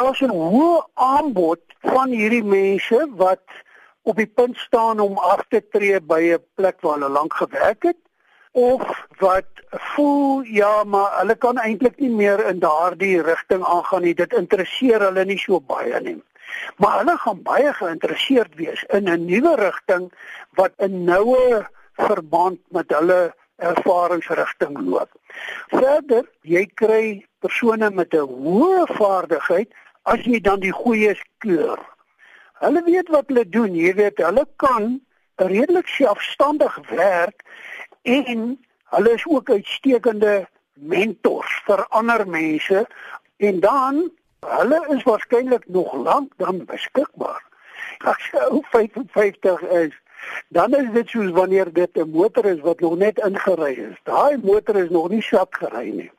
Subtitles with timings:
[0.00, 1.62] daar's 'n hoë aanbod
[1.92, 3.44] van hierdie mense wat
[4.02, 7.82] op die punt staan om af te tree by 'n plek waar hulle lank gewerk
[7.82, 8.00] het
[8.52, 8.82] of
[9.18, 14.14] wat voel ja maar hulle kan eintlik nie meer in daardie rigting aangaan nie.
[14.14, 16.22] Dit interesseer hulle nie so baie nie.
[16.76, 20.12] Maar hulle gaan baie geïnteresseerd wees in 'n nuwe rigting
[20.50, 25.10] wat 'n noue verband met hulle ervaringsrigting loop.
[25.68, 29.70] Verder jy kry persone met 'n hoë vaardigheid
[30.02, 31.80] as jy dan die goeies keur
[32.60, 35.00] hulle weet wat hulle doen jy weet hulle kan
[35.36, 37.44] redelik selfstandig werk
[38.02, 38.58] en
[38.96, 42.84] hulle is ook uitstekende mentors vir ander mense
[43.36, 44.10] en dan
[44.46, 47.42] hulle is waarskynlik nog lank dan beskikbaar.
[48.08, 49.96] As jy 55 is,
[50.48, 53.96] dan is dit soos wanneer dit 'n motor is wat nog net ingery is.
[54.04, 56.10] Daai motor is nog nie sak gery nie.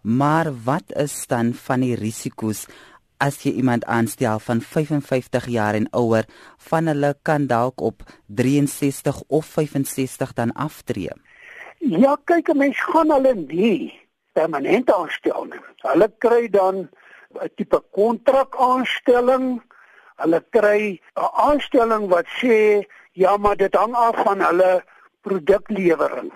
[0.00, 2.66] Maar wat is dan van die risiko's
[3.20, 6.24] as jy iemand aanstel van 55 jaar en ouer,
[6.70, 11.12] van hulle kan dalk op 63 of 65 dan aftree.
[11.78, 14.00] Ja, kyk, 'n mens gaan hulle nie
[14.32, 15.60] permanent aanstel nie.
[15.84, 16.88] Hulle kry dan
[17.34, 19.62] 'n tipe kontrak aanstelling.
[20.16, 24.84] Hulle kry 'n aanstelling wat sê ja, maar dit hang af van hulle
[25.20, 26.32] produklewering.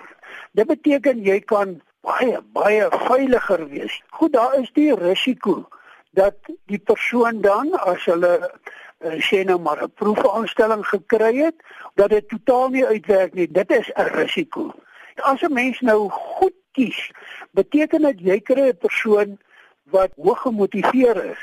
[0.52, 4.02] Dit beteken jy kan baie baie veiliger wees.
[4.10, 5.69] Goed, daar is die risiko
[6.14, 6.36] dat
[6.70, 11.56] die persoon dan as hulle uh, sê nou maar 'n proefaanstelling gekry het,
[11.94, 13.48] dat dit totaal nie uitwerk nie.
[13.50, 14.72] Dit is 'n risiko.
[15.14, 17.10] As 'n mens nou goed kies,
[17.50, 19.38] beteken dit jy kry 'n persoon
[19.84, 21.42] wat hoog gemotiveer is.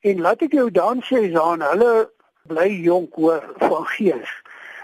[0.00, 2.10] En laat ek jou dan sê, Jean, hulle
[2.42, 4.30] bly jonk hoor van gees.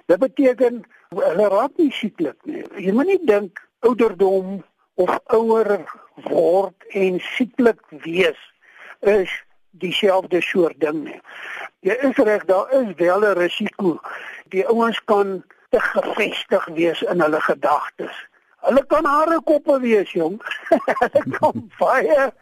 [0.07, 2.65] Dit beteken hulle raak nie sieklik nie.
[2.77, 8.41] Jy moet nie dink ouderdom of ouer word en sieklik wees
[9.01, 11.21] is dieselfde soort ding nie.
[11.81, 14.01] Jy is reg, daar is wel 'n risiko.
[14.49, 18.17] Die ouens kan te gefestig wees in hulle gedagtes.
[18.67, 20.41] Hulle kan hare koppe wees, jong.
[21.01, 22.33] hulle kan baie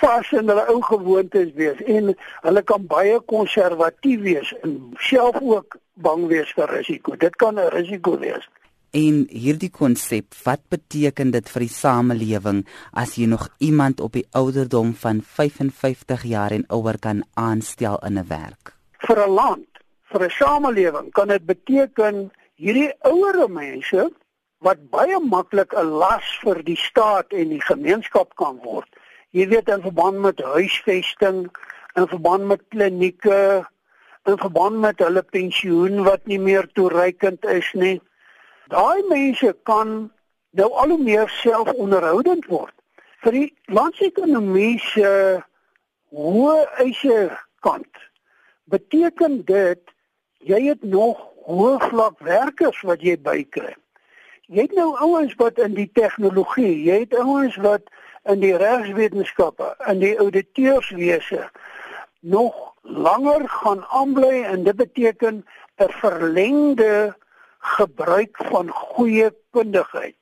[0.00, 2.14] vas in hulle ou gewoontes wees en
[2.46, 4.78] hulle kan baie konservatief wees en
[5.10, 7.16] self ook bang wees vir risiko.
[7.16, 8.48] Dit kan 'n risiko wees.
[8.96, 12.62] En hierdie konsep, wat beteken dit vir die samelewing
[12.96, 18.16] as jy nog iemand op die ouderdom van 55 jaar en ouer kan aanstel in
[18.16, 18.72] 'n werk?
[19.04, 19.68] Vir 'n land,
[20.10, 24.10] vir 'n samelewing kan dit beteken hierdie ouere mense
[24.60, 28.88] wat baie maklik 'n las vir die staat en die gemeenskap kan word.
[29.32, 31.50] Jy weet in verband met huisvesting,
[31.94, 33.68] in verband met klinieke,
[34.24, 38.00] in verband met hulle pensioen wat nie meer toereikend is nie
[38.68, 40.10] Daai mense kan
[40.50, 42.74] nou al hoe meer selfonderhoudend word.
[43.24, 45.10] Vir die landsekonomie se
[46.12, 47.18] hoë eise
[47.64, 48.02] kant
[48.68, 49.94] beteken dit
[50.44, 53.72] jy het nog hoë vlak werkers wat jy bykry.
[54.48, 57.88] Jy het nou ouens wat in die tegnologie, jy het ouens wat
[58.28, 61.48] in die regswetenskappe, in die auditeurswese
[62.20, 65.44] nog langer gaan aanbly en dit beteken
[65.78, 67.16] 'n verlengde
[67.58, 70.18] gebruik van goeie kundigheid.